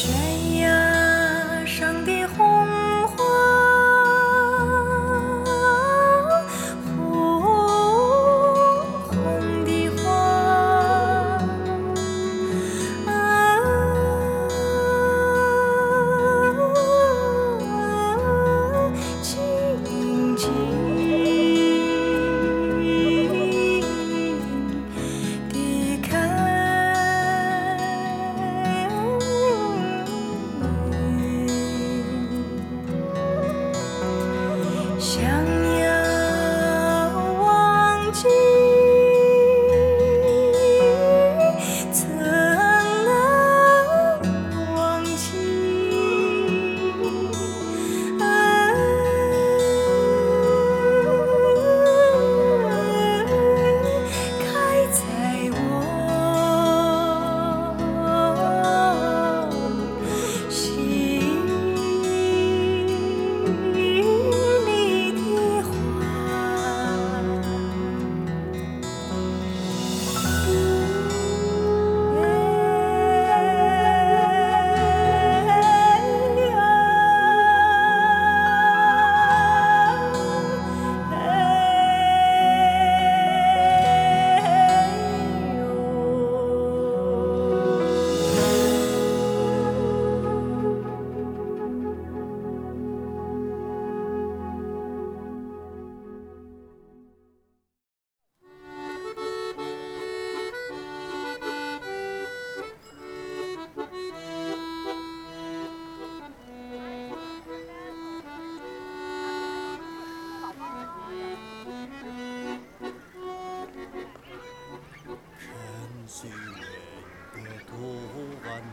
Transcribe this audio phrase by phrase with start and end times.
[0.00, 0.39] shame.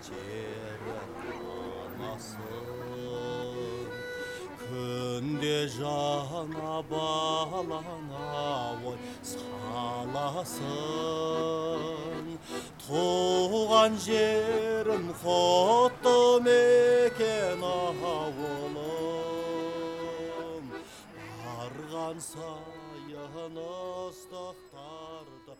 [0.07, 0.15] қанатын
[4.61, 8.21] күнде жаңа балаңа
[8.91, 9.01] ой
[9.31, 10.63] саласын
[12.85, 16.15] туған жерім құтты
[16.47, 18.79] мекен ауылым
[21.43, 25.53] барған сайын ыстықтарды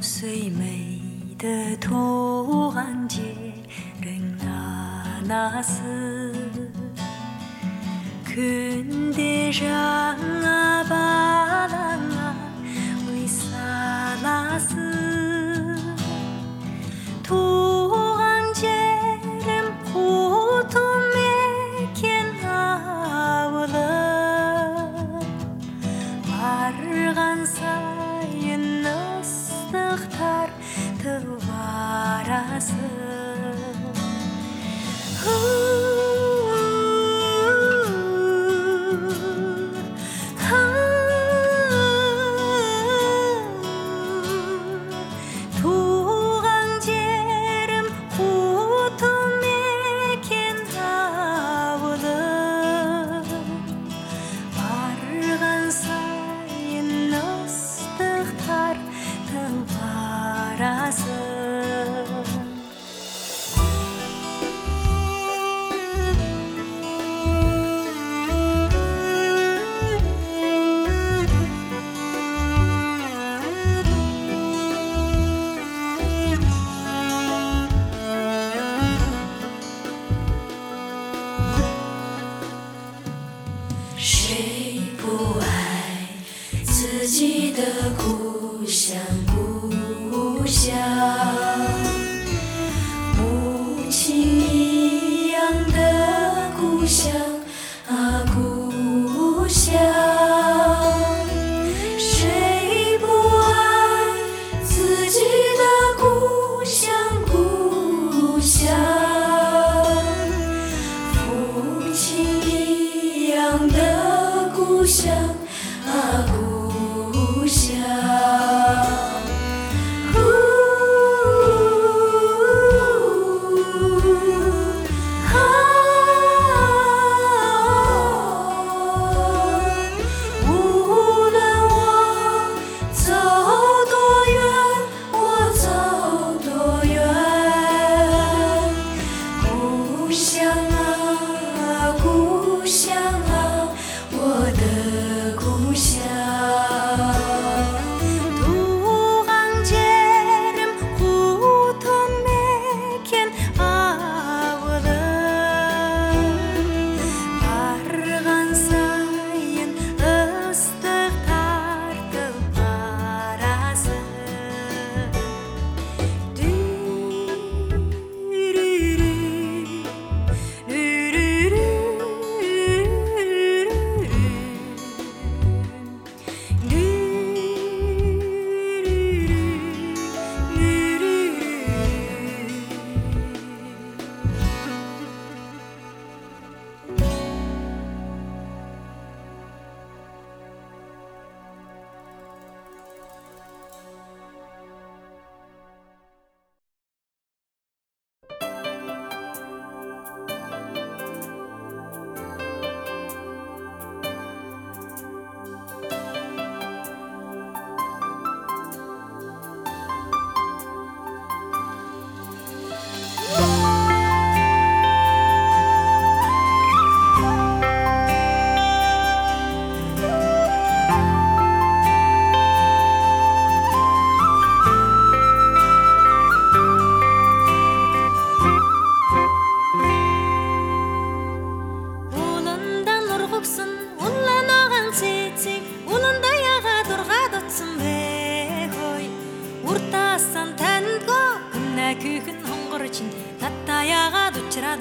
[0.00, 1.00] 最美
[1.38, 3.24] 的图案见
[4.02, 5.82] 证那那次
[8.24, 10.65] 肯定让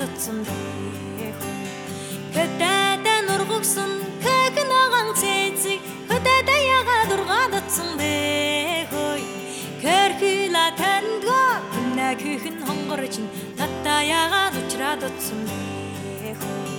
[0.08, 1.38] утсан бэх
[2.36, 3.92] хөдөөд нургугсан
[4.24, 5.80] кэг ногон цэцэг.
[6.10, 6.50] Хөдөөд
[6.80, 9.22] яга дургаад утсан бэх хой.
[9.82, 11.54] Кэрхила тандгаа
[11.96, 13.16] нэ хихэн хонгорч
[13.58, 16.75] тата яга учраад утсан бэх хой.